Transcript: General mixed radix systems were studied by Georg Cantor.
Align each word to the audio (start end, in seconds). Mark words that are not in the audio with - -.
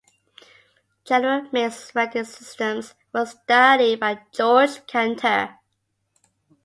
General 1.05 1.47
mixed 1.51 1.93
radix 1.93 2.29
systems 2.29 2.95
were 3.13 3.27
studied 3.27 3.99
by 3.99 4.19
Georg 4.31 4.87
Cantor. 4.87 5.59